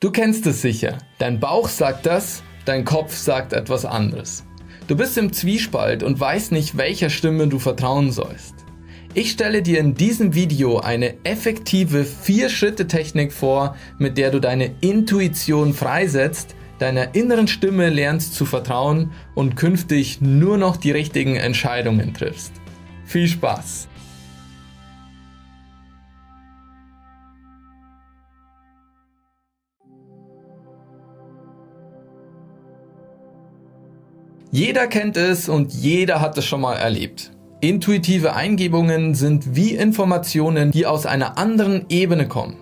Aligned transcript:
Du 0.00 0.12
kennst 0.12 0.46
es 0.46 0.62
sicher. 0.62 0.98
Dein 1.18 1.40
Bauch 1.40 1.68
sagt 1.68 2.06
das, 2.06 2.44
dein 2.64 2.84
Kopf 2.84 3.16
sagt 3.16 3.52
etwas 3.52 3.84
anderes. 3.84 4.44
Du 4.86 4.96
bist 4.96 5.18
im 5.18 5.32
Zwiespalt 5.32 6.04
und 6.04 6.20
weißt 6.20 6.52
nicht, 6.52 6.76
welcher 6.76 7.10
Stimme 7.10 7.48
du 7.48 7.58
vertrauen 7.58 8.12
sollst. 8.12 8.54
Ich 9.14 9.32
stelle 9.32 9.60
dir 9.60 9.80
in 9.80 9.96
diesem 9.96 10.36
Video 10.36 10.78
eine 10.78 11.16
effektive 11.24 12.04
4-Schritte-Technik 12.04 13.32
vor, 13.32 13.74
mit 13.98 14.18
der 14.18 14.30
du 14.30 14.38
deine 14.38 14.70
Intuition 14.82 15.74
freisetzt, 15.74 16.54
deiner 16.78 17.16
inneren 17.16 17.48
Stimme 17.48 17.88
lernst 17.90 18.34
zu 18.34 18.44
vertrauen 18.44 19.10
und 19.34 19.56
künftig 19.56 20.20
nur 20.20 20.58
noch 20.58 20.76
die 20.76 20.92
richtigen 20.92 21.34
Entscheidungen 21.34 22.14
triffst. 22.14 22.52
Viel 23.04 23.26
Spaß! 23.26 23.88
Jeder 34.50 34.86
kennt 34.86 35.18
es 35.18 35.48
und 35.50 35.74
jeder 35.74 36.22
hat 36.22 36.38
es 36.38 36.46
schon 36.46 36.62
mal 36.62 36.74
erlebt. 36.74 37.32
Intuitive 37.60 38.34
Eingebungen 38.34 39.14
sind 39.14 39.54
wie 39.54 39.74
Informationen, 39.74 40.70
die 40.70 40.86
aus 40.86 41.04
einer 41.04 41.36
anderen 41.36 41.84
Ebene 41.90 42.28
kommen. 42.28 42.56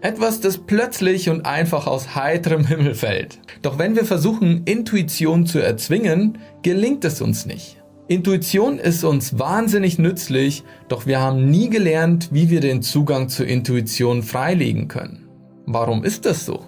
Etwas, 0.00 0.40
das 0.40 0.58
plötzlich 0.58 1.28
und 1.28 1.44
einfach 1.44 1.86
aus 1.86 2.14
heiterem 2.14 2.64
Himmel 2.64 2.94
fällt. 2.94 3.40
Doch 3.60 3.78
wenn 3.78 3.94
wir 3.94 4.06
versuchen, 4.06 4.62
Intuition 4.64 5.44
zu 5.44 5.58
erzwingen, 5.58 6.38
gelingt 6.62 7.04
es 7.04 7.20
uns 7.20 7.44
nicht. 7.44 7.82
Intuition 8.06 8.78
ist 8.78 9.04
uns 9.04 9.38
wahnsinnig 9.38 9.98
nützlich, 9.98 10.64
doch 10.88 11.04
wir 11.04 11.20
haben 11.20 11.50
nie 11.50 11.68
gelernt, 11.68 12.30
wie 12.32 12.48
wir 12.48 12.60
den 12.60 12.80
Zugang 12.80 13.28
zur 13.28 13.46
Intuition 13.46 14.22
freilegen 14.22 14.88
können. 14.88 15.28
Warum 15.66 16.04
ist 16.04 16.24
das 16.24 16.46
so? 16.46 16.64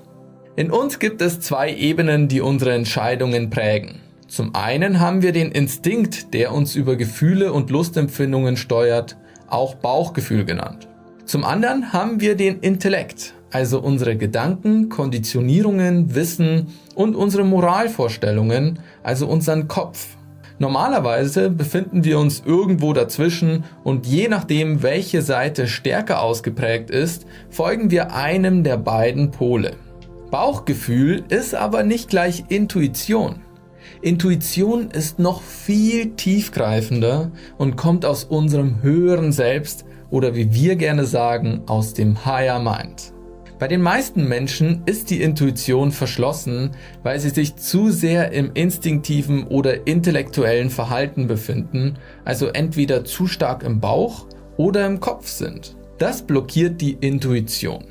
In 0.56 0.70
uns 0.70 0.98
gibt 0.98 1.22
es 1.22 1.40
zwei 1.40 1.74
Ebenen, 1.74 2.28
die 2.28 2.42
unsere 2.42 2.74
Entscheidungen 2.74 3.48
prägen. 3.48 4.00
Zum 4.30 4.54
einen 4.54 5.00
haben 5.00 5.22
wir 5.22 5.32
den 5.32 5.50
Instinkt, 5.50 6.34
der 6.34 6.54
uns 6.54 6.76
über 6.76 6.94
Gefühle 6.94 7.52
und 7.52 7.68
Lustempfindungen 7.68 8.56
steuert, 8.56 9.16
auch 9.48 9.74
Bauchgefühl 9.74 10.44
genannt. 10.44 10.86
Zum 11.24 11.42
anderen 11.42 11.92
haben 11.92 12.20
wir 12.20 12.36
den 12.36 12.60
Intellekt, 12.60 13.34
also 13.50 13.80
unsere 13.80 14.16
Gedanken, 14.16 14.88
Konditionierungen, 14.88 16.14
Wissen 16.14 16.68
und 16.94 17.16
unsere 17.16 17.42
Moralvorstellungen, 17.42 18.78
also 19.02 19.26
unseren 19.26 19.66
Kopf. 19.66 20.06
Normalerweise 20.60 21.50
befinden 21.50 22.04
wir 22.04 22.20
uns 22.20 22.44
irgendwo 22.46 22.92
dazwischen 22.92 23.64
und 23.82 24.06
je 24.06 24.28
nachdem, 24.28 24.84
welche 24.84 25.22
Seite 25.22 25.66
stärker 25.66 26.22
ausgeprägt 26.22 26.90
ist, 26.90 27.26
folgen 27.50 27.90
wir 27.90 28.14
einem 28.14 28.62
der 28.62 28.76
beiden 28.76 29.32
Pole. 29.32 29.72
Bauchgefühl 30.30 31.24
ist 31.30 31.56
aber 31.56 31.82
nicht 31.82 32.08
gleich 32.08 32.44
Intuition. 32.48 33.40
Intuition 34.02 34.90
ist 34.90 35.18
noch 35.18 35.42
viel 35.42 36.14
tiefgreifender 36.16 37.30
und 37.58 37.76
kommt 37.76 38.06
aus 38.06 38.24
unserem 38.24 38.82
höheren 38.82 39.30
Selbst 39.30 39.84
oder 40.08 40.34
wie 40.34 40.54
wir 40.54 40.76
gerne 40.76 41.04
sagen, 41.04 41.62
aus 41.66 41.92
dem 41.92 42.24
Higher 42.24 42.60
Mind. 42.60 43.12
Bei 43.58 43.68
den 43.68 43.82
meisten 43.82 44.26
Menschen 44.26 44.80
ist 44.86 45.10
die 45.10 45.20
Intuition 45.20 45.92
verschlossen, 45.92 46.70
weil 47.02 47.20
sie 47.20 47.28
sich 47.28 47.56
zu 47.56 47.90
sehr 47.90 48.32
im 48.32 48.52
instinktiven 48.54 49.46
oder 49.46 49.86
intellektuellen 49.86 50.70
Verhalten 50.70 51.26
befinden, 51.26 51.98
also 52.24 52.46
entweder 52.46 53.04
zu 53.04 53.26
stark 53.26 53.62
im 53.62 53.80
Bauch 53.80 54.24
oder 54.56 54.86
im 54.86 55.00
Kopf 55.00 55.28
sind. 55.28 55.76
Das 55.98 56.22
blockiert 56.22 56.80
die 56.80 56.94
Intuition. 56.94 57.84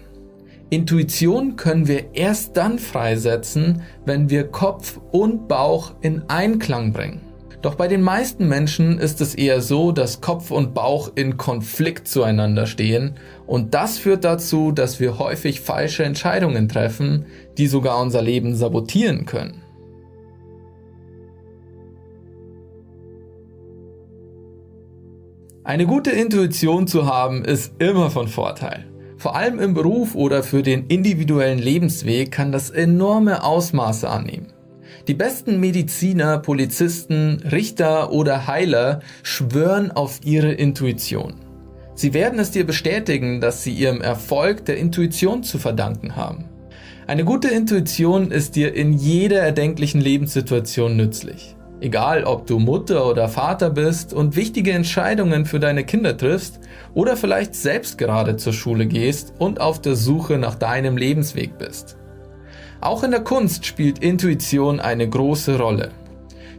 Intuition 0.72 1.56
können 1.56 1.88
wir 1.88 2.14
erst 2.14 2.56
dann 2.56 2.78
freisetzen, 2.78 3.82
wenn 4.06 4.30
wir 4.30 4.50
Kopf 4.50 5.00
und 5.12 5.48
Bauch 5.48 5.96
in 6.02 6.22
Einklang 6.28 6.94
bringen. 6.94 7.22
Doch 7.64 7.74
bei 7.74 7.88
den 7.88 8.04
meisten 8.04 8.48
Menschen 8.48 9.00
ist 9.00 9.20
es 9.20 9.34
eher 9.34 9.62
so, 9.62 9.92
dass 9.92 10.22
Kopf 10.22 10.52
und 10.52 10.76
Bauch 10.76 11.12
in 11.16 11.38
Konflikt 11.38 12.08
zueinander 12.08 12.68
stehen 12.68 13.16
und 13.48 13.74
das 13.74 13.98
führt 13.98 14.24
dazu, 14.24 14.72
dass 14.72 15.00
wir 15.00 15.18
häufig 15.18 15.60
falsche 15.60 16.04
Entscheidungen 16.04 16.70
treffen, 16.70 17.26
die 17.58 17.68
sogar 17.68 18.00
unser 18.00 18.22
Leben 18.22 18.56
sabotieren 18.56 19.26
können. 19.26 19.64
Eine 25.64 25.88
gute 25.88 26.12
Intuition 26.12 26.88
zu 26.88 27.08
haben 27.08 27.44
ist 27.44 27.74
immer 27.80 28.10
von 28.10 28.28
Vorteil. 28.28 28.86
Vor 29.20 29.36
allem 29.36 29.60
im 29.60 29.74
Beruf 29.74 30.16
oder 30.16 30.44
für 30.44 30.64
den 30.64 30.88
individuellen 30.88 31.60
Lebensweg 31.60 32.32
kann 32.32 32.54
das 32.54 32.70
enorme 32.70 33.44
Ausmaße 33.44 34.10
annehmen. 34.10 34.54
Die 35.10 35.14
besten 35.14 35.60
Mediziner, 35.60 36.38
Polizisten, 36.38 37.44
Richter 37.52 38.14
oder 38.14 38.48
Heiler 38.48 39.02
schwören 39.22 39.92
auf 39.92 40.22
ihre 40.24 40.54
Intuition. 40.54 41.34
Sie 41.96 42.14
werden 42.14 42.40
es 42.40 42.52
dir 42.52 42.66
bestätigen, 42.66 43.42
dass 43.42 43.62
sie 43.62 43.74
ihrem 43.74 44.00
Erfolg 44.00 44.64
der 44.64 44.78
Intuition 44.78 45.44
zu 45.44 45.58
verdanken 45.58 46.16
haben. 46.16 46.46
Eine 47.06 47.26
gute 47.26 47.50
Intuition 47.50 48.32
ist 48.32 48.56
dir 48.56 48.74
in 48.74 48.94
jeder 48.94 49.42
erdenklichen 49.42 50.00
Lebenssituation 50.00 50.96
nützlich. 50.96 51.58
Egal, 51.82 52.26
ob 52.26 52.46
du 52.46 52.60
Mutter 52.60 53.08
oder 53.08 53.30
Vater 53.30 53.70
bist 53.70 54.14
und 54.14 54.36
wichtige 54.36 54.74
Entscheidungen 54.74 55.46
für 55.46 55.60
deine 55.60 55.86
Kinder 55.86 56.18
triffst 56.18 56.60
oder 56.94 57.16
vielleicht 57.16 57.56
selbst 57.56 57.98
gerade 57.98 58.36
zur 58.36 58.52
Schule 58.52 58.86
gehst 58.86 59.34
und 59.40 59.62
auf 59.62 59.82
der 59.82 59.96
Suche 59.96 60.38
nach 60.38 60.56
deinem 60.56 60.98
Lebensweg 60.98 61.58
bist. 61.58 61.96
Auch 62.82 63.04
in 63.04 63.12
der 63.12 63.22
Kunst 63.22 63.66
spielt 63.66 64.00
Intuition 64.00 64.80
eine 64.82 65.08
große 65.08 65.58
Rolle. 65.58 65.92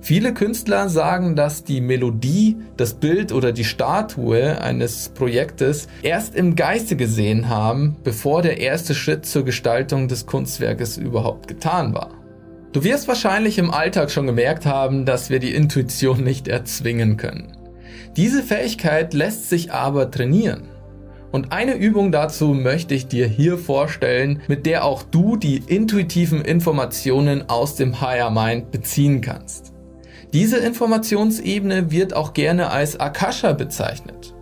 Viele 0.03 0.33
Künstler 0.33 0.89
sagen, 0.89 1.37
dass 1.37 1.65
die 1.65 1.83
Melodie, 1.83 2.57
das 2.79 2.95
Bild 2.95 3.33
oder 3.33 3.53
die 3.53 3.65
Statue 3.65 4.59
eines 4.61 5.11
Projektes 5.11 5.89
erst 6.03 6.35
im 6.35 6.57
Geiste 6.57 6.97
gesehen 6.97 7.51
haben, 7.51 7.97
bevor 8.03 8.41
der 8.41 8.59
erste 8.59 8.95
Schritt 8.95 9.27
zur 9.27 9.45
Gestaltung 9.45 10.09
des 10.09 10.25
Kunstwerkes 10.25 10.97
überhaupt 10.97 11.49
getan 11.49 11.93
war. 11.93 12.20
Du 12.73 12.85
wirst 12.85 13.09
wahrscheinlich 13.09 13.59
im 13.59 13.73
Alltag 13.73 14.13
schon 14.13 14.27
gemerkt 14.27 14.65
haben, 14.65 15.05
dass 15.05 15.29
wir 15.29 15.41
die 15.41 15.55
Intuition 15.55 16.23
nicht 16.23 16.47
erzwingen 16.47 17.17
können. 17.17 17.57
Diese 18.17 18.45
Fähigkeit 18.45 19.13
lässt 19.13 19.49
sich 19.49 19.73
aber 19.73 20.13
trainieren. 20.13 20.69
Und 21.33 21.51
eine 21.51 21.75
Übung 21.75 22.13
dazu 22.13 22.55
möchte 22.55 22.95
ich 22.95 23.09
dir 23.09 23.27
hier 23.27 23.59
vorstellen, 23.59 24.41
mit 24.47 24.67
der 24.67 24.85
auch 24.85 25.03
du 25.03 25.37
die 25.37 25.59
intuitiven 25.67 26.43
Informationen 26.43 27.49
aus 27.49 27.75
dem 27.75 28.01
Higher 28.01 28.31
Mind 28.31 28.71
beziehen 28.71 29.21
kannst. 29.21 29.73
Diese 30.33 30.59
Informationsebene 30.59 31.91
wird 31.91 32.15
auch 32.15 32.35
gerne 32.35 32.71
als 32.71 33.01
Akasha 33.01 33.53
bezeichnet. 33.53 34.33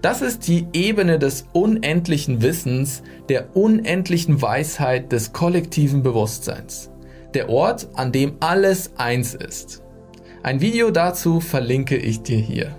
Das 0.00 0.22
ist 0.22 0.48
die 0.48 0.66
Ebene 0.72 1.18
des 1.18 1.46
unendlichen 1.52 2.40
Wissens, 2.40 3.02
der 3.28 3.54
unendlichen 3.54 4.40
Weisheit 4.40 5.12
des 5.12 5.34
kollektiven 5.34 6.02
Bewusstseins 6.02 6.90
der 7.34 7.48
Ort, 7.48 7.88
an 7.94 8.12
dem 8.12 8.36
alles 8.40 8.92
eins 8.96 9.34
ist. 9.34 9.82
Ein 10.42 10.60
Video 10.60 10.90
dazu 10.90 11.40
verlinke 11.40 11.96
ich 11.96 12.22
dir 12.22 12.38
hier. 12.38 12.74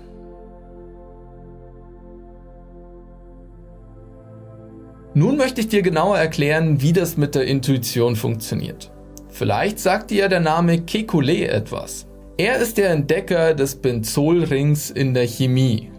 Nun 5.14 5.36
möchte 5.36 5.60
ich 5.60 5.68
dir 5.68 5.82
genauer 5.82 6.18
erklären, 6.18 6.80
wie 6.80 6.92
das 6.92 7.16
mit 7.16 7.34
der 7.34 7.46
Intuition 7.46 8.14
funktioniert. 8.14 8.90
Vielleicht 9.28 9.80
sagt 9.80 10.10
dir 10.10 10.28
der 10.28 10.40
Name 10.40 10.76
Kekulé 10.76 11.46
etwas. 11.46 12.06
Er 12.36 12.58
ist 12.58 12.78
der 12.78 12.90
Entdecker 12.90 13.54
des 13.54 13.76
Benzolrings 13.76 14.90
in 14.90 15.14
der 15.14 15.26
Chemie. 15.26 15.90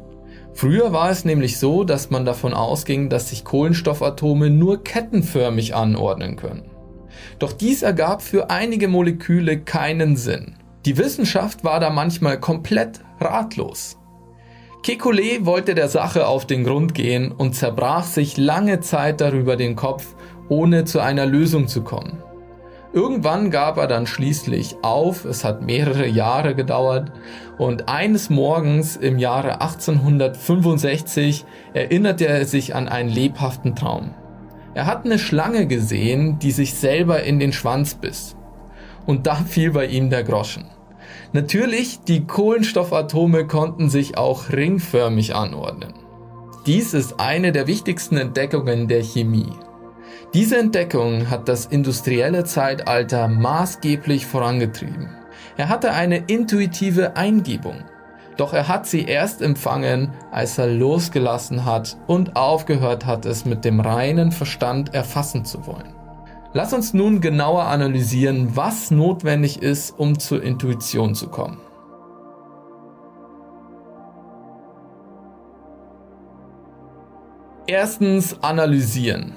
Früher 0.53 0.93
war 0.93 1.09
es 1.09 1.25
nämlich 1.25 1.57
so, 1.57 1.83
dass 1.83 2.09
man 2.09 2.25
davon 2.25 2.53
ausging, 2.53 3.09
dass 3.09 3.29
sich 3.29 3.43
Kohlenstoffatome 3.43 4.49
nur 4.49 4.83
kettenförmig 4.83 5.75
anordnen 5.75 6.35
können. 6.35 6.68
Doch 7.39 7.53
dies 7.53 7.81
ergab 7.81 8.21
für 8.21 8.49
einige 8.49 8.87
Moleküle 8.87 9.59
keinen 9.59 10.15
Sinn. 10.15 10.55
Die 10.85 10.97
Wissenschaft 10.97 11.63
war 11.63 11.79
da 11.79 11.89
manchmal 11.89 12.39
komplett 12.39 13.01
ratlos. 13.19 13.97
Kekulé 14.83 15.45
wollte 15.45 15.75
der 15.75 15.89
Sache 15.89 16.25
auf 16.25 16.47
den 16.47 16.63
Grund 16.63 16.93
gehen 16.93 17.31
und 17.31 17.53
zerbrach 17.53 18.05
sich 18.05 18.37
lange 18.37 18.79
Zeit 18.79 19.19
darüber 19.19 19.57
den 19.57 19.75
Kopf, 19.75 20.15
ohne 20.47 20.85
zu 20.85 20.99
einer 20.99 21.25
Lösung 21.25 21.67
zu 21.67 21.83
kommen. 21.83 22.23
Irgendwann 22.91 23.51
gab 23.51 23.77
er 23.77 23.85
dann 23.85 24.07
schließlich 24.07 24.77
auf, 24.81 25.23
es 25.25 25.43
hat 25.43 25.61
mehrere 25.61 26.07
Jahre 26.07 26.55
gedauert, 26.55 27.11
und 27.59 27.87
eines 27.87 28.31
Morgens 28.31 28.95
im 28.95 29.19
Jahre 29.19 29.61
1865 29.61 31.45
erinnerte 31.73 32.25
er 32.25 32.45
sich 32.45 32.73
an 32.73 32.87
einen 32.87 33.09
lebhaften 33.09 33.75
Traum. 33.75 34.15
Er 34.73 34.85
hat 34.85 35.05
eine 35.05 35.19
Schlange 35.19 35.67
gesehen, 35.67 36.39
die 36.39 36.51
sich 36.51 36.73
selber 36.73 37.23
in 37.23 37.39
den 37.39 37.53
Schwanz 37.53 37.95
biss. 37.95 38.35
Und 39.05 39.27
da 39.27 39.35
fiel 39.35 39.71
bei 39.71 39.87
ihm 39.87 40.09
der 40.09 40.23
Groschen. 40.23 40.65
Natürlich, 41.33 41.99
die 42.01 42.25
Kohlenstoffatome 42.25 43.47
konnten 43.47 43.89
sich 43.89 44.17
auch 44.17 44.51
ringförmig 44.51 45.35
anordnen. 45.35 45.93
Dies 46.65 46.93
ist 46.93 47.19
eine 47.19 47.51
der 47.51 47.67
wichtigsten 47.67 48.17
Entdeckungen 48.17 48.87
der 48.87 49.03
Chemie. 49.03 49.53
Diese 50.33 50.57
Entdeckung 50.57 51.29
hat 51.29 51.49
das 51.49 51.65
industrielle 51.65 52.43
Zeitalter 52.43 53.27
maßgeblich 53.27 54.25
vorangetrieben. 54.25 55.09
Er 55.57 55.69
hatte 55.69 55.91
eine 55.91 56.17
intuitive 56.27 57.15
Eingebung. 57.17 57.83
Doch 58.39 58.53
er 58.53 58.69
hat 58.69 58.87
sie 58.87 59.03
erst 59.03 59.41
empfangen, 59.41 60.13
als 60.31 60.57
er 60.57 60.67
losgelassen 60.67 61.65
hat 61.65 61.97
und 62.07 62.37
aufgehört 62.37 63.05
hat, 63.05 63.25
es 63.25 63.43
mit 63.43 63.65
dem 63.65 63.81
reinen 63.81 64.31
Verstand 64.31 64.93
erfassen 64.93 65.43
zu 65.43 65.67
wollen. 65.67 65.93
Lass 66.53 66.71
uns 66.71 66.93
nun 66.93 67.19
genauer 67.19 67.65
analysieren, 67.65 68.55
was 68.55 68.91
notwendig 68.91 69.61
ist, 69.61 69.91
um 69.99 70.19
zur 70.19 70.41
Intuition 70.41 71.15
zu 71.15 71.27
kommen. 71.27 71.59
Erstens 77.67 78.41
analysieren. 78.41 79.33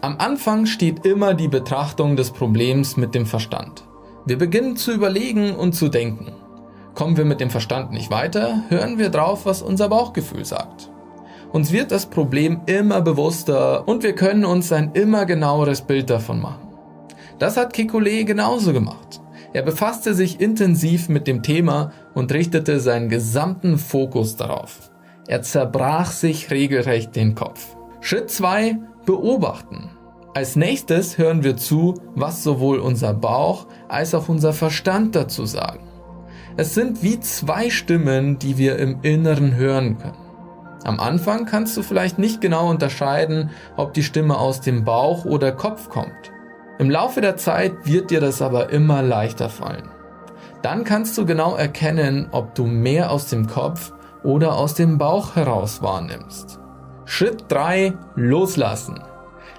Am 0.00 0.16
Anfang 0.16 0.64
steht 0.64 1.04
immer 1.04 1.34
die 1.34 1.48
Betrachtung 1.48 2.16
des 2.16 2.30
Problems 2.30 2.96
mit 2.96 3.14
dem 3.14 3.26
Verstand. 3.26 3.84
Wir 4.24 4.38
beginnen 4.38 4.76
zu 4.76 4.92
überlegen 4.92 5.54
und 5.54 5.74
zu 5.74 5.88
denken. 5.88 6.32
Kommen 6.96 7.18
wir 7.18 7.26
mit 7.26 7.40
dem 7.42 7.50
Verstand 7.50 7.92
nicht 7.92 8.10
weiter, 8.10 8.62
hören 8.70 8.98
wir 8.98 9.10
drauf, 9.10 9.44
was 9.44 9.60
unser 9.60 9.90
Bauchgefühl 9.90 10.46
sagt. 10.46 10.90
Uns 11.52 11.70
wird 11.70 11.92
das 11.92 12.06
Problem 12.06 12.62
immer 12.64 13.02
bewusster 13.02 13.86
und 13.86 14.02
wir 14.02 14.14
können 14.14 14.46
uns 14.46 14.72
ein 14.72 14.92
immer 14.94 15.26
genaueres 15.26 15.82
Bild 15.82 16.08
davon 16.08 16.40
machen. 16.40 16.68
Das 17.38 17.58
hat 17.58 17.74
Kekulé 17.74 18.24
genauso 18.24 18.72
gemacht. 18.72 19.20
Er 19.52 19.60
befasste 19.60 20.14
sich 20.14 20.40
intensiv 20.40 21.10
mit 21.10 21.26
dem 21.26 21.42
Thema 21.42 21.92
und 22.14 22.32
richtete 22.32 22.80
seinen 22.80 23.10
gesamten 23.10 23.76
Fokus 23.76 24.36
darauf. 24.36 24.90
Er 25.28 25.42
zerbrach 25.42 26.10
sich 26.10 26.50
regelrecht 26.50 27.14
den 27.14 27.34
Kopf. 27.34 27.76
Schritt 28.00 28.30
2. 28.30 28.78
Beobachten. 29.04 29.90
Als 30.32 30.56
nächstes 30.56 31.18
hören 31.18 31.44
wir 31.44 31.58
zu, 31.58 32.00
was 32.14 32.42
sowohl 32.42 32.78
unser 32.78 33.12
Bauch 33.12 33.66
als 33.86 34.14
auch 34.14 34.30
unser 34.30 34.54
Verstand 34.54 35.14
dazu 35.14 35.44
sagen. 35.44 35.80
Es 36.58 36.74
sind 36.74 37.02
wie 37.02 37.20
zwei 37.20 37.68
Stimmen, 37.68 38.38
die 38.38 38.56
wir 38.56 38.78
im 38.78 39.02
Inneren 39.02 39.56
hören 39.56 39.98
können. 39.98 40.16
Am 40.84 41.00
Anfang 41.00 41.44
kannst 41.44 41.76
du 41.76 41.82
vielleicht 41.82 42.18
nicht 42.18 42.40
genau 42.40 42.70
unterscheiden, 42.70 43.50
ob 43.76 43.92
die 43.92 44.02
Stimme 44.02 44.38
aus 44.38 44.62
dem 44.62 44.84
Bauch 44.84 45.26
oder 45.26 45.52
Kopf 45.52 45.90
kommt. 45.90 46.32
Im 46.78 46.88
Laufe 46.88 47.20
der 47.20 47.36
Zeit 47.36 47.72
wird 47.84 48.10
dir 48.10 48.20
das 48.20 48.40
aber 48.40 48.70
immer 48.70 49.02
leichter 49.02 49.50
fallen. 49.50 49.90
Dann 50.62 50.84
kannst 50.84 51.18
du 51.18 51.26
genau 51.26 51.56
erkennen, 51.56 52.28
ob 52.30 52.54
du 52.54 52.64
mehr 52.64 53.10
aus 53.10 53.28
dem 53.28 53.46
Kopf 53.46 53.92
oder 54.24 54.56
aus 54.56 54.74
dem 54.74 54.96
Bauch 54.96 55.36
heraus 55.36 55.82
wahrnimmst. 55.82 56.58
Schritt 57.04 57.44
3. 57.48 57.92
Loslassen. 58.14 59.00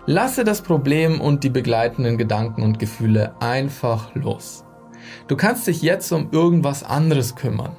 Lasse 0.08 0.44
das 0.44 0.62
Problem 0.62 1.22
und 1.22 1.44
die 1.44 1.50
begleitenden 1.50 2.18
Gedanken 2.18 2.64
und 2.64 2.80
Gefühle 2.80 3.34
einfach 3.40 4.16
los. 4.16 4.64
Du 5.28 5.36
kannst 5.36 5.68
dich 5.68 5.82
jetzt 5.82 6.12
um 6.12 6.30
irgendwas 6.32 6.84
anderes 6.84 7.36
kümmern. 7.36 7.76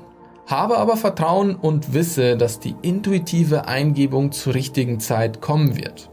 Habe 0.46 0.78
aber 0.78 0.96
Vertrauen 0.96 1.54
und 1.54 1.92
wisse, 1.92 2.36
dass 2.36 2.58
die 2.58 2.74
intuitive 2.82 3.68
Eingebung 3.68 4.32
zur 4.32 4.54
richtigen 4.54 4.98
Zeit 4.98 5.40
kommen 5.42 5.76
wird. 5.76 6.10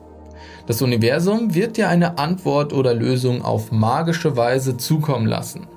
Das 0.68 0.82
Universum 0.82 1.54
wird 1.54 1.78
dir 1.78 1.90
eine 1.90 2.18
Antwort 2.18 2.74
oder 2.74 2.94
Lösung 2.94 3.44
auf 3.44 3.72
magische 3.72 4.36
Weise 4.36 4.78
zukommen 4.78 5.28
lassen. 5.28 5.68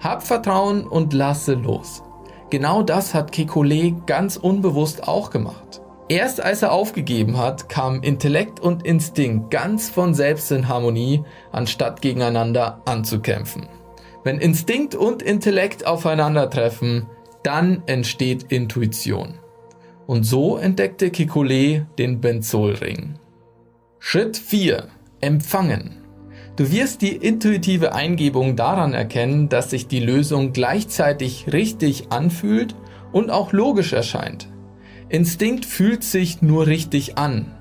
Hab 0.00 0.22
Vertrauen 0.22 0.86
und 0.86 1.12
lasse 1.12 1.54
los. 1.54 2.02
Genau 2.50 2.82
das 2.82 3.14
hat 3.14 3.32
Kekulé 3.32 3.94
ganz 4.06 4.36
unbewusst 4.36 5.08
auch 5.08 5.30
gemacht. 5.30 5.82
Erst 6.08 6.42
als 6.42 6.62
er 6.62 6.72
aufgegeben 6.72 7.38
hat, 7.38 7.68
kamen 7.68 8.02
Intellekt 8.02 8.60
und 8.60 8.84
Instinkt 8.84 9.50
ganz 9.50 9.88
von 9.88 10.14
selbst 10.14 10.52
in 10.52 10.68
Harmonie, 10.68 11.24
anstatt 11.52 12.02
gegeneinander 12.02 12.82
anzukämpfen. 12.84 13.66
Wenn 14.24 14.38
Instinkt 14.38 14.94
und 14.94 15.22
Intellekt 15.22 15.86
aufeinandertreffen, 15.86 17.06
dann 17.42 17.82
entsteht 17.86 18.52
Intuition. 18.52 19.34
Und 20.06 20.24
so 20.24 20.56
entdeckte 20.56 21.08
Kekulé 21.08 21.86
den 21.98 22.20
Benzolring. 22.20 23.14
Schritt 23.98 24.36
4. 24.36 24.88
Empfangen. 25.20 26.02
Du 26.56 26.70
wirst 26.70 27.02
die 27.02 27.16
intuitive 27.16 27.94
Eingebung 27.94 28.56
daran 28.56 28.94
erkennen, 28.94 29.48
dass 29.48 29.70
sich 29.70 29.88
die 29.88 30.00
Lösung 30.00 30.52
gleichzeitig 30.52 31.46
richtig 31.52 32.06
anfühlt 32.10 32.76
und 33.10 33.30
auch 33.30 33.52
logisch 33.52 33.92
erscheint. 33.92 34.48
Instinkt 35.08 35.64
fühlt 35.64 36.04
sich 36.04 36.42
nur 36.42 36.66
richtig 36.66 37.18
an. 37.18 37.54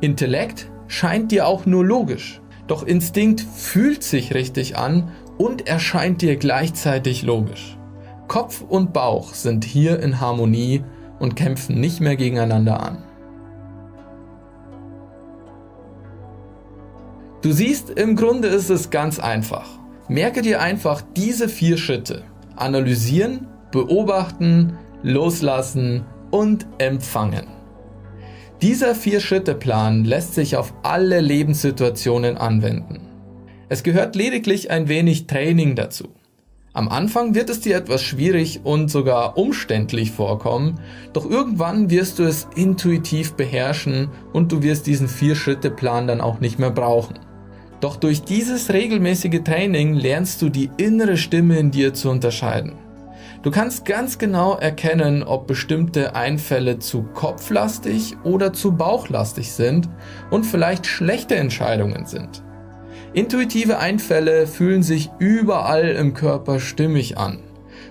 Intellekt 0.00 0.70
scheint 0.86 1.32
dir 1.32 1.46
auch 1.46 1.66
nur 1.66 1.84
logisch. 1.84 2.40
Doch 2.66 2.82
Instinkt 2.82 3.40
fühlt 3.40 4.02
sich 4.02 4.34
richtig 4.34 4.76
an 4.76 5.10
und 5.38 5.66
erscheint 5.66 6.22
dir 6.22 6.36
gleichzeitig 6.36 7.22
logisch. 7.22 7.78
Kopf 8.28 8.64
und 8.68 8.92
Bauch 8.92 9.34
sind 9.34 9.64
hier 9.64 10.00
in 10.00 10.20
Harmonie 10.20 10.82
und 11.18 11.36
kämpfen 11.36 11.80
nicht 11.80 12.00
mehr 12.00 12.16
gegeneinander 12.16 12.82
an. 12.82 12.98
Du 17.42 17.52
siehst, 17.52 17.90
im 17.90 18.16
Grunde 18.16 18.48
ist 18.48 18.70
es 18.70 18.88
ganz 18.88 19.18
einfach. 19.18 19.68
Merke 20.08 20.40
dir 20.40 20.62
einfach 20.62 21.02
diese 21.14 21.48
vier 21.48 21.76
Schritte. 21.76 22.22
Analysieren, 22.56 23.48
beobachten, 23.70 24.78
loslassen 25.02 26.04
und 26.30 26.66
empfangen. 26.78 27.46
Dieser 28.62 28.94
Vier-Schritte-Plan 28.94 30.04
lässt 30.04 30.34
sich 30.34 30.56
auf 30.56 30.72
alle 30.82 31.20
Lebenssituationen 31.20 32.38
anwenden. 32.38 33.13
Es 33.68 33.82
gehört 33.82 34.14
lediglich 34.14 34.70
ein 34.70 34.88
wenig 34.88 35.26
Training 35.26 35.74
dazu. 35.74 36.08
Am 36.76 36.88
Anfang 36.88 37.34
wird 37.34 37.50
es 37.50 37.60
dir 37.60 37.76
etwas 37.76 38.02
schwierig 38.02 38.62
und 38.64 38.90
sogar 38.90 39.38
umständlich 39.38 40.10
vorkommen, 40.10 40.80
doch 41.12 41.28
irgendwann 41.28 41.88
wirst 41.88 42.18
du 42.18 42.24
es 42.24 42.48
intuitiv 42.56 43.34
beherrschen 43.34 44.08
und 44.32 44.50
du 44.50 44.62
wirst 44.62 44.86
diesen 44.86 45.08
Vier-Schritte-Plan 45.08 46.08
dann 46.08 46.20
auch 46.20 46.40
nicht 46.40 46.58
mehr 46.58 46.72
brauchen. 46.72 47.20
Doch 47.80 47.96
durch 47.96 48.22
dieses 48.22 48.72
regelmäßige 48.72 49.42
Training 49.44 49.94
lernst 49.94 50.42
du 50.42 50.48
die 50.48 50.70
innere 50.76 51.16
Stimme 51.16 51.58
in 51.58 51.70
dir 51.70 51.94
zu 51.94 52.10
unterscheiden. 52.10 52.72
Du 53.42 53.50
kannst 53.50 53.84
ganz 53.84 54.18
genau 54.18 54.56
erkennen, 54.56 55.22
ob 55.22 55.46
bestimmte 55.46 56.16
Einfälle 56.16 56.78
zu 56.78 57.02
kopflastig 57.02 58.16
oder 58.24 58.52
zu 58.52 58.72
bauchlastig 58.72 59.52
sind 59.52 59.88
und 60.30 60.44
vielleicht 60.44 60.86
schlechte 60.86 61.36
Entscheidungen 61.36 62.06
sind. 62.06 62.43
Intuitive 63.14 63.78
Einfälle 63.78 64.48
fühlen 64.48 64.82
sich 64.82 65.08
überall 65.20 65.90
im 65.90 66.14
Körper 66.14 66.58
stimmig 66.58 67.16
an. 67.16 67.38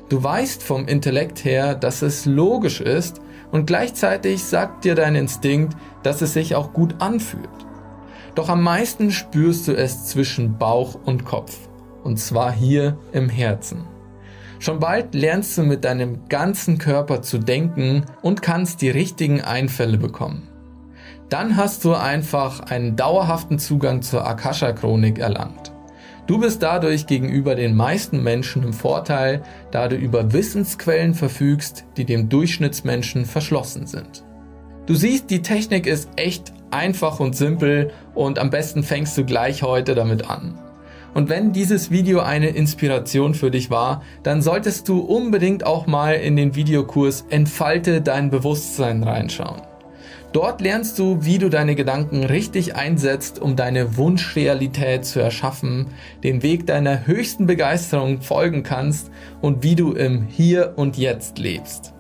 Du 0.10 0.22
weißt 0.22 0.62
vom 0.62 0.86
Intellekt 0.86 1.46
her, 1.46 1.76
dass 1.76 2.02
es 2.02 2.26
logisch 2.26 2.82
ist 2.82 3.22
und 3.50 3.66
gleichzeitig 3.66 4.44
sagt 4.44 4.84
dir 4.84 4.96
dein 4.96 5.16
Instinkt, 5.16 5.78
dass 6.04 6.22
es 6.22 6.34
sich 6.34 6.56
auch 6.56 6.74
gut 6.74 6.96
anfühlt. 7.00 7.48
Doch 8.36 8.50
am 8.50 8.64
meisten 8.64 9.12
spürst 9.12 9.66
du 9.70 9.72
es 9.72 10.08
zwischen 10.08 10.58
Bauch 10.58 11.00
und 11.06 11.24
Kopf, 11.24 11.70
und 12.04 12.20
zwar 12.20 12.52
hier 12.52 12.98
im 13.14 13.30
Herzen. 13.30 13.86
Schon 14.60 14.80
bald 14.80 15.16
lernst 15.16 15.58
du 15.58 15.64
mit 15.64 15.86
deinem 15.86 16.28
ganzen 16.28 16.80
Körper 16.80 17.22
zu 17.22 17.38
denken 17.38 18.04
und 18.22 18.42
kannst 18.42 18.82
die 18.82 18.90
richtigen 18.90 19.40
Einfälle 19.40 19.98
bekommen 19.98 20.50
dann 21.34 21.58
hast 21.58 21.84
du 21.84 21.96
einfach 21.96 22.60
einen 22.60 22.96
dauerhaften 22.96 23.58
Zugang 23.58 24.04
zur 24.04 24.24
Akasha-Chronik 24.28 25.18
erlangt. 25.18 25.72
Du 26.28 26.40
bist 26.40 26.62
dadurch 26.62 27.08
gegenüber 27.08 27.56
den 27.56 27.76
meisten 27.76 28.22
Menschen 28.22 28.62
im 28.62 28.72
Vorteil, 28.72 29.42
da 29.72 29.88
du 29.88 29.96
über 29.96 30.32
Wissensquellen 30.32 31.16
verfügst, 31.16 31.86
die 31.98 32.06
dem 32.06 32.30
Durchschnittsmenschen 32.30 33.26
verschlossen 33.26 33.88
sind. 33.88 34.24
Du 34.86 34.94
siehst, 34.94 35.32
die 35.32 35.42
Technik 35.42 35.88
ist 35.88 36.08
echt 36.18 36.54
einfach 36.70 37.20
und 37.20 37.36
simpel 37.36 37.90
und 38.14 38.38
am 38.38 38.52
besten 38.52 38.84
fängst 38.84 39.18
du 39.18 39.26
gleich 39.26 39.64
heute 39.64 39.96
damit 39.96 40.30
an. 40.30 40.60
Und 41.16 41.30
wenn 41.30 41.52
dieses 41.52 41.90
Video 41.90 42.20
eine 42.20 42.50
Inspiration 42.50 43.34
für 43.34 43.50
dich 43.50 43.72
war, 43.72 44.04
dann 44.22 44.44
solltest 44.44 44.88
du 44.88 45.00
unbedingt 45.00 45.66
auch 45.66 45.88
mal 45.88 46.14
in 46.14 46.36
den 46.36 46.54
Videokurs 46.54 47.26
Entfalte 47.32 48.02
dein 48.02 48.30
Bewusstsein 48.30 49.02
reinschauen. 49.02 49.73
Dort 50.34 50.62
lernst 50.62 50.98
du, 50.98 51.20
wie 51.22 51.38
du 51.38 51.48
deine 51.48 51.76
Gedanken 51.76 52.24
richtig 52.24 52.76
einsetzt, 52.76 53.40
um 53.40 53.56
deine 53.56 53.98
Wunschrealität 53.98 55.06
zu 55.06 55.20
erschaffen, 55.20 55.92
den 56.24 56.42
Weg 56.42 56.66
deiner 56.66 57.06
höchsten 57.06 57.46
Begeisterung 57.46 58.20
folgen 58.20 58.64
kannst 58.64 59.12
und 59.42 59.62
wie 59.62 59.76
du 59.76 59.94
im 59.94 60.26
Hier 60.26 60.74
und 60.76 60.98
Jetzt 60.98 61.38
lebst. 61.38 61.94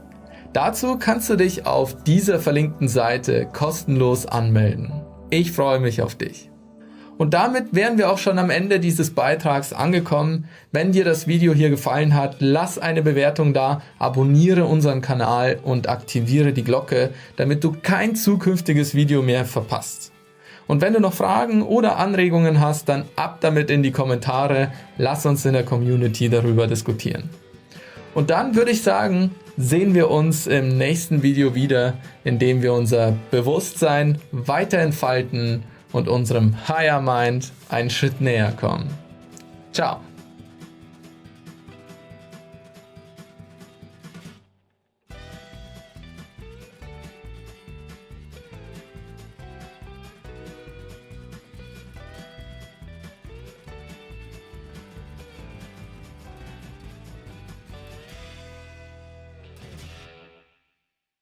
Dazu 0.52 0.98
kannst 0.98 1.30
du 1.30 1.36
dich 1.36 1.68
auf 1.68 2.04
dieser 2.04 2.40
verlinkten 2.40 2.88
Seite 2.88 3.48
kostenlos 3.54 4.26
anmelden. 4.26 4.92
Ich 5.30 5.52
freue 5.52 5.80
mich 5.80 6.02
auf 6.02 6.16
dich. 6.16 6.53
Und 7.18 7.34
damit 7.34 7.74
wären 7.76 7.98
wir 7.98 8.12
auch 8.12 8.18
schon 8.18 8.40
am 8.40 8.50
Ende 8.50 8.80
dieses 8.80 9.12
Beitrags 9.12 9.72
angekommen. 9.72 10.46
Wenn 10.72 10.92
dir 10.92 11.06
das 11.06 11.28
Video 11.28 11.54
hier 11.54 11.70
gefallen 11.70 12.16
hat, 12.16 12.38
lass 12.40 12.80
eine 12.80 13.04
Bewertung 13.04 13.54
da, 13.54 13.82
abonniere 14.00 14.66
unseren 14.66 15.02
Kanal 15.02 15.60
und 15.64 15.88
aktiviere 15.88 16.54
die 16.54 16.64
Glocke, 16.64 17.12
damit 17.36 17.64
du 17.64 17.76
kein 17.82 18.16
zukünftiges 18.16 18.96
Video 18.96 19.22
mehr 19.22 19.46
verpasst. 19.46 20.12
Und 20.66 20.82
wenn 20.82 20.94
du 20.94 21.00
noch 21.00 21.14
Fragen 21.14 21.62
oder 21.62 21.98
Anregungen 21.98 22.60
hast, 22.60 22.90
dann 22.90 23.06
ab 23.16 23.40
damit 23.42 23.70
in 23.70 23.84
die 23.84 23.92
Kommentare. 23.92 24.72
Lass 24.98 25.26
uns 25.26 25.46
in 25.46 25.54
der 25.54 25.64
Community 25.64 26.30
darüber 26.30 26.68
diskutieren. 26.68 27.30
Und 28.16 28.30
dann 28.30 28.56
würde 28.56 28.72
ich 28.72 28.82
sagen, 28.82 29.32
sehen 29.58 29.94
wir 29.94 30.10
uns 30.10 30.48
im 30.48 30.78
nächsten 30.78 31.22
Video 31.22 31.54
wieder, 31.54 31.96
in 32.24 32.40
dem 32.40 32.62
wir 32.62 32.74
unser 32.74 33.14
Bewusstsein 33.30 34.20
weiter 34.32 34.80
entfalten 34.80 35.64
und 35.94 36.10
unserem 36.10 36.56
Higher 36.68 37.02
Mind 37.02 37.52
einen 37.70 37.90
Schritt 37.90 38.20
näher 38.20 38.52
kommen. 38.52 38.90
Ciao! 39.72 40.02